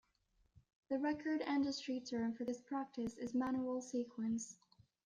[0.89, 4.57] The record industry term for this practice is manual sequence.